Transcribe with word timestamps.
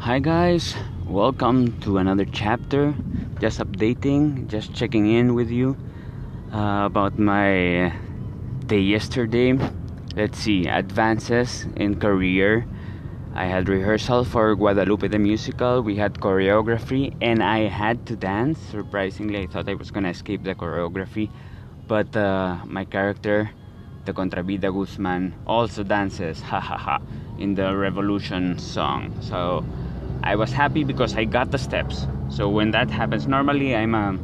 Hi, 0.00 0.20
guys, 0.20 0.76
welcome 1.08 1.80
to 1.80 1.98
another 1.98 2.24
chapter. 2.24 2.94
Just 3.40 3.58
updating, 3.58 4.46
just 4.46 4.72
checking 4.72 5.10
in 5.10 5.34
with 5.34 5.50
you 5.50 5.76
uh, 6.54 6.86
about 6.86 7.18
my 7.18 7.92
day 8.64 8.78
yesterday. 8.78 9.58
Let's 10.14 10.38
see, 10.38 10.68
advances 10.68 11.66
in 11.74 11.98
career. 11.98 12.64
I 13.34 13.46
had 13.46 13.68
rehearsal 13.68 14.24
for 14.24 14.54
Guadalupe 14.54 15.08
the 15.08 15.18
musical. 15.18 15.82
We 15.82 15.96
had 15.96 16.14
choreography, 16.14 17.12
and 17.20 17.42
I 17.42 17.66
had 17.66 18.06
to 18.06 18.14
dance. 18.14 18.60
Surprisingly, 18.70 19.42
I 19.42 19.46
thought 19.48 19.68
I 19.68 19.74
was 19.74 19.90
gonna 19.90 20.10
escape 20.10 20.44
the 20.44 20.54
choreography, 20.54 21.28
but 21.88 22.16
uh, 22.16 22.58
my 22.64 22.84
character, 22.84 23.50
the 24.04 24.12
Contravida 24.12 24.72
Guzman, 24.72 25.34
also 25.44 25.82
dances, 25.82 26.40
ha 26.40 26.60
ha 26.60 26.78
ha, 26.78 27.00
in 27.38 27.56
the 27.56 27.76
Revolution 27.76 28.58
song. 28.60 29.12
So 29.20 29.64
I 30.22 30.36
was 30.36 30.52
happy 30.52 30.84
because 30.84 31.16
I 31.16 31.24
got 31.24 31.50
the 31.50 31.58
steps. 31.58 32.06
So 32.28 32.48
when 32.48 32.70
that 32.72 32.90
happens, 32.90 33.26
normally 33.26 33.74
I'm 33.74 33.94
a, 33.94 34.18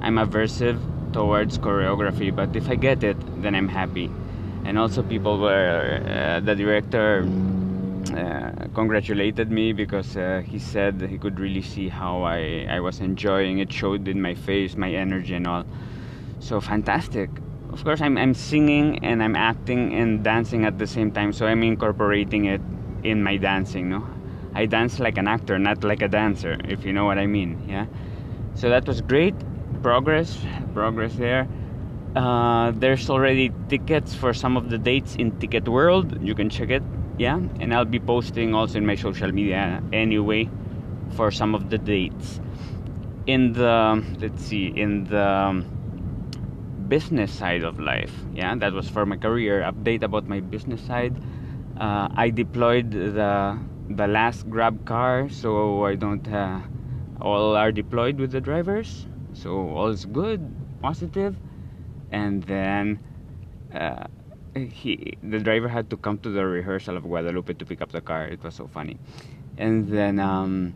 I'm 0.00 0.16
aversive 0.16 0.80
towards 1.12 1.58
choreography, 1.58 2.34
but 2.34 2.54
if 2.56 2.68
I 2.68 2.74
get 2.74 3.02
it, 3.02 3.16
then 3.42 3.54
I'm 3.54 3.68
happy. 3.68 4.10
And 4.64 4.78
also 4.78 5.02
people 5.02 5.38
were 5.38 6.02
uh, 6.06 6.40
the 6.40 6.54
director 6.54 7.26
uh, 8.16 8.52
congratulated 8.74 9.50
me 9.50 9.72
because 9.72 10.16
uh, 10.16 10.42
he 10.44 10.58
said 10.58 11.00
he 11.08 11.18
could 11.18 11.38
really 11.38 11.62
see 11.62 11.88
how 11.88 12.22
I, 12.22 12.66
I 12.68 12.80
was 12.80 13.00
enjoying 13.00 13.58
it 13.58 13.72
showed 13.72 14.08
in 14.08 14.20
my 14.20 14.34
face 14.34 14.76
my 14.76 14.90
energy 14.90 15.34
and 15.34 15.46
all 15.46 15.64
so 16.40 16.60
fantastic 16.60 17.30
of 17.72 17.82
course 17.84 18.00
I'm, 18.00 18.18
I'm 18.18 18.34
singing 18.34 19.04
and 19.04 19.22
i'm 19.22 19.36
acting 19.36 19.94
and 19.94 20.22
dancing 20.24 20.64
at 20.64 20.78
the 20.78 20.86
same 20.86 21.12
time 21.12 21.32
so 21.32 21.46
i'm 21.46 21.62
incorporating 21.62 22.46
it 22.46 22.60
in 23.04 23.22
my 23.22 23.36
dancing 23.36 23.88
no 23.88 24.04
I 24.54 24.66
dance 24.66 25.00
like 25.00 25.18
an 25.18 25.28
actor, 25.28 25.58
not 25.58 25.82
like 25.82 26.02
a 26.02 26.08
dancer, 26.08 26.58
if 26.64 26.84
you 26.84 26.92
know 26.92 27.04
what 27.04 27.18
I 27.18 27.26
mean. 27.26 27.64
Yeah. 27.68 27.86
So 28.54 28.68
that 28.68 28.86
was 28.86 29.00
great. 29.00 29.34
Progress, 29.82 30.38
progress 30.74 31.14
there. 31.14 31.48
Uh, 32.14 32.72
there's 32.72 33.08
already 33.08 33.50
tickets 33.68 34.14
for 34.14 34.34
some 34.34 34.56
of 34.56 34.68
the 34.68 34.76
dates 34.76 35.16
in 35.16 35.38
Ticket 35.38 35.66
World. 35.66 36.22
You 36.22 36.34
can 36.34 36.50
check 36.50 36.68
it. 36.68 36.82
Yeah. 37.18 37.36
And 37.60 37.72
I'll 37.72 37.86
be 37.86 37.98
posting 37.98 38.54
also 38.54 38.78
in 38.78 38.86
my 38.86 38.94
social 38.94 39.32
media 39.32 39.82
anyway 39.92 40.50
for 41.16 41.30
some 41.30 41.54
of 41.54 41.70
the 41.70 41.78
dates. 41.78 42.40
In 43.26 43.52
the, 43.54 44.04
let's 44.20 44.44
see, 44.44 44.66
in 44.66 45.04
the 45.04 45.64
business 46.88 47.32
side 47.32 47.62
of 47.64 47.80
life. 47.80 48.12
Yeah. 48.34 48.54
That 48.56 48.74
was 48.74 48.88
for 48.90 49.06
my 49.06 49.16
career. 49.16 49.62
Update 49.62 50.02
about 50.02 50.28
my 50.28 50.40
business 50.40 50.82
side. 50.82 51.16
Uh, 51.80 52.08
I 52.14 52.28
deployed 52.28 52.90
the 52.90 53.58
the 53.96 54.06
last 54.06 54.48
grab 54.48 54.84
car 54.84 55.28
so 55.28 55.84
i 55.84 55.94
don't 55.94 56.26
uh, 56.28 56.60
all 57.22 57.56
are 57.56 57.72
deployed 57.72 58.18
with 58.18 58.32
the 58.32 58.40
drivers. 58.40 59.06
So 59.32 59.70
all's 59.70 60.04
good 60.04 60.42
positive. 60.82 61.36
And 62.10 62.42
then 62.42 62.98
uh, 63.72 64.06
he 64.54 65.16
the 65.22 65.38
driver 65.38 65.68
had 65.68 65.88
to 65.90 65.96
come 65.96 66.18
to 66.18 66.30
the 66.30 66.44
rehearsal 66.44 66.96
of 66.96 67.04
guadalupe 67.04 67.54
to 67.54 67.64
pick 67.64 67.80
up 67.80 67.92
the 67.92 68.00
car. 68.00 68.26
It 68.26 68.42
was 68.42 68.54
so 68.54 68.66
funny. 68.66 68.98
And 69.56 69.88
then 69.88 70.18
um, 70.18 70.74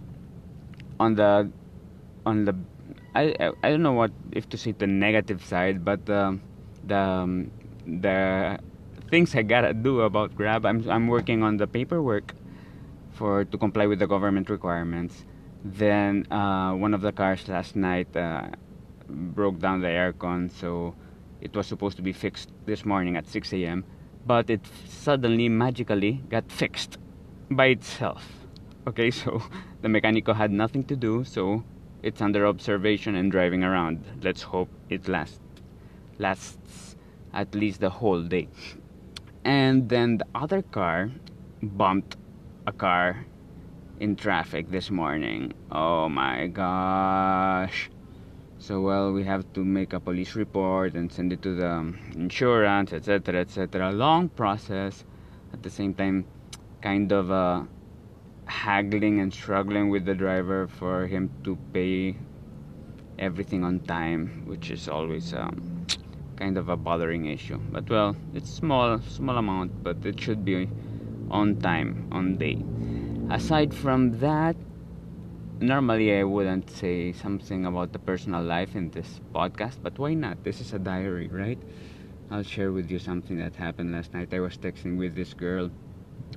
on 0.98 1.14
the 1.14 1.50
on 2.24 2.44
the 2.44 2.54
I, 3.14 3.34
I 3.62 3.70
don't 3.70 3.82
know 3.82 3.92
what 3.92 4.12
if 4.32 4.48
to 4.50 4.58
say 4.58 4.72
the 4.72 4.86
negative 4.86 5.44
side 5.44 5.84
but 5.84 6.08
uh, 6.08 6.34
the 6.84 6.96
um, 6.96 7.50
the 7.86 8.58
things 9.10 9.34
I 9.34 9.42
gotta 9.42 9.72
do 9.72 10.02
about 10.02 10.34
Grab 10.34 10.66
I'm 10.66 10.88
I'm 10.88 11.08
working 11.08 11.42
on 11.42 11.56
the 11.56 11.66
paperwork 11.66 12.34
for 13.16 13.44
to 13.44 13.58
comply 13.58 13.86
with 13.86 13.98
the 13.98 14.06
government 14.06 14.50
requirements. 14.50 15.24
Then 15.64 16.30
uh, 16.30 16.72
one 16.74 16.94
of 16.94 17.00
the 17.00 17.12
cars 17.12 17.48
last 17.48 17.74
night 17.74 18.14
uh, 18.16 18.48
broke 19.08 19.58
down 19.58 19.80
the 19.80 19.88
aircon, 19.88 20.50
so 20.50 20.94
it 21.40 21.54
was 21.56 21.66
supposed 21.66 21.96
to 21.96 22.02
be 22.02 22.12
fixed 22.12 22.50
this 22.66 22.84
morning 22.84 23.16
at 23.16 23.26
6 23.26 23.52
a.m. 23.54 23.84
But 24.26 24.50
it 24.50 24.60
suddenly, 24.86 25.48
magically, 25.48 26.22
got 26.28 26.50
fixed 26.50 26.98
by 27.50 27.66
itself. 27.66 28.24
Okay, 28.86 29.10
so 29.22 29.42
the 29.82 29.88
mechanico 29.88 30.34
had 30.34 30.52
nothing 30.52 30.84
to 30.84 30.96
do, 30.96 31.24
so 31.24 31.64
it's 32.02 32.20
under 32.20 32.46
observation 32.46 33.16
and 33.16 33.32
driving 33.32 33.64
around. 33.64 34.04
Let's 34.22 34.42
hope 34.42 34.68
it 34.90 35.08
lasts 35.08 35.40
lasts 36.18 36.96
at 37.32 37.54
least 37.54 37.80
the 37.80 37.90
whole 37.90 38.22
day. 38.22 38.48
And 39.44 39.88
then 39.88 40.18
the 40.18 40.26
other 40.34 40.62
car 40.62 41.10
bumped 41.62 42.16
a 42.66 42.72
car 42.72 43.24
in 44.00 44.16
traffic 44.16 44.70
this 44.70 44.90
morning. 44.90 45.52
Oh 45.70 46.08
my 46.08 46.48
gosh. 46.48 47.90
So 48.58 48.80
well, 48.80 49.12
we 49.12 49.22
have 49.24 49.44
to 49.52 49.64
make 49.64 49.92
a 49.92 50.00
police 50.00 50.34
report 50.34 50.94
and 50.94 51.12
send 51.12 51.32
it 51.32 51.42
to 51.42 51.54
the 51.54 51.94
insurance, 52.14 52.92
etc., 52.92 53.40
etc. 53.40 53.92
Long 53.92 54.28
process. 54.28 55.04
At 55.52 55.62
the 55.62 55.70
same 55.70 55.94
time, 55.94 56.26
kind 56.82 57.12
of 57.12 57.30
uh, 57.30 57.62
haggling 58.46 59.20
and 59.20 59.32
struggling 59.32 59.90
with 59.90 60.04
the 60.04 60.14
driver 60.14 60.66
for 60.66 61.06
him 61.06 61.30
to 61.44 61.56
pay 61.72 62.16
everything 63.18 63.64
on 63.64 63.80
time, 63.80 64.42
which 64.46 64.70
is 64.70 64.88
always 64.88 65.32
um, 65.32 65.86
kind 66.36 66.58
of 66.58 66.68
a 66.68 66.76
bothering 66.76 67.26
issue. 67.26 67.58
But 67.70 67.88
well, 67.88 68.16
it's 68.34 68.50
small, 68.50 69.00
small 69.00 69.36
amount, 69.38 69.82
but 69.84 70.04
it 70.04 70.20
should 70.20 70.44
be 70.44 70.68
on 71.30 71.56
time, 71.56 72.08
on 72.12 72.36
day. 72.36 72.62
Aside 73.30 73.74
from 73.74 74.18
that, 74.20 74.56
normally 75.60 76.16
I 76.16 76.22
wouldn't 76.22 76.70
say 76.70 77.12
something 77.12 77.66
about 77.66 77.92
the 77.92 77.98
personal 77.98 78.42
life 78.42 78.76
in 78.76 78.90
this 78.90 79.20
podcast, 79.34 79.76
but 79.82 79.98
why 79.98 80.14
not? 80.14 80.44
This 80.44 80.60
is 80.60 80.72
a 80.72 80.78
diary, 80.78 81.28
right? 81.28 81.58
I'll 82.30 82.42
share 82.42 82.72
with 82.72 82.90
you 82.90 82.98
something 82.98 83.38
that 83.38 83.56
happened 83.56 83.92
last 83.92 84.12
night. 84.12 84.32
I 84.32 84.40
was 84.40 84.56
texting 84.58 84.96
with 84.96 85.14
this 85.14 85.34
girl, 85.34 85.70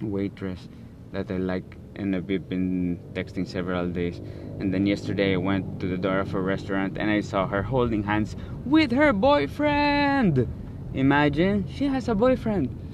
waitress, 0.01 0.69
that 1.11 1.31
I 1.31 1.37
like, 1.37 1.77
and 1.95 2.15
we've 2.27 2.47
been 2.47 2.99
texting 3.13 3.47
several 3.47 3.87
days. 3.89 4.19
And 4.59 4.73
then 4.73 4.85
yesterday 4.85 5.33
I 5.33 5.37
went 5.37 5.79
to 5.79 5.87
the 5.87 5.97
door 5.97 6.19
of 6.19 6.33
a 6.33 6.41
restaurant 6.41 6.97
and 6.97 7.09
I 7.09 7.21
saw 7.21 7.47
her 7.47 7.63
holding 7.63 8.03
hands 8.03 8.35
with 8.65 8.91
her 8.91 9.13
boyfriend. 9.13 10.47
Imagine 10.93 11.67
she 11.67 11.85
has 11.85 12.07
a 12.07 12.15
boyfriend 12.15 12.88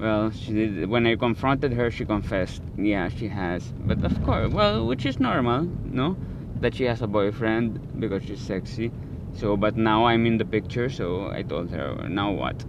well 0.00 0.30
she 0.30 0.52
did 0.52 0.88
when 0.88 1.06
i 1.06 1.14
confronted 1.14 1.72
her 1.72 1.90
she 1.90 2.04
confessed 2.04 2.62
yeah 2.78 3.08
she 3.08 3.28
has. 3.28 3.72
But 3.80 4.02
of 4.02 4.22
course 4.24 4.50
well 4.50 4.86
which 4.86 5.04
is 5.04 5.20
normal 5.20 5.62
no? 5.84 6.16
That 6.60 6.74
she 6.74 6.84
has 6.84 7.02
a 7.02 7.06
boyfriend 7.06 8.00
because 8.00 8.22
she's 8.24 8.40
sexy. 8.40 8.90
So 9.34 9.56
but 9.56 9.76
now 9.76 10.06
i'm 10.06 10.24
in 10.26 10.38
the 10.38 10.44
picture 10.44 10.88
so 10.88 11.30
i 11.30 11.42
told 11.42 11.70
her 11.70 12.08
now 12.08 12.32
what? 12.32 12.64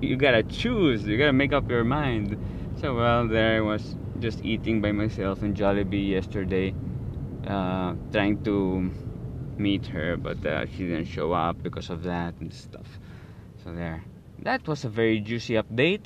You 0.00 0.16
gotta 0.16 0.42
choose. 0.42 1.04
You 1.04 1.16
gotta 1.16 1.32
make 1.32 1.52
up 1.52 1.70
your 1.70 1.84
mind. 1.84 2.36
So 2.80 2.94
well 2.94 3.26
there 3.26 3.56
i 3.56 3.60
was 3.60 3.96
just 4.18 4.44
eating 4.44 4.80
by 4.80 4.92
myself 4.92 5.42
in 5.42 5.54
jollibee 5.54 6.10
yesterday 6.10 6.74
uh, 7.46 7.94
trying 8.12 8.42
to 8.44 8.90
meet 9.56 9.86
her 9.86 10.16
but 10.16 10.44
uh, 10.44 10.66
she 10.66 10.86
didn't 10.88 11.06
show 11.06 11.32
up 11.32 11.62
because 11.62 11.88
of 11.88 12.02
that 12.02 12.34
and 12.40 12.52
stuff. 12.52 12.98
So 13.62 13.72
there. 13.72 14.04
That 14.42 14.68
was 14.68 14.84
a 14.84 14.90
very 14.90 15.20
juicy 15.20 15.54
update 15.54 16.04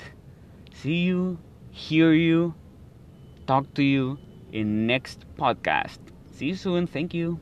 see 0.81 1.03
you, 1.03 1.37
hear 1.71 2.13
you, 2.13 2.53
talk 3.47 3.73
to 3.75 3.83
you 3.83 4.17
in 4.51 4.87
next 4.87 5.25
podcast. 5.37 5.99
See 6.33 6.47
you 6.47 6.55
soon. 6.55 6.87
Thank 6.87 7.13
you. 7.13 7.39